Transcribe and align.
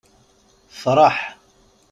Fṛeḥ! 0.81 1.15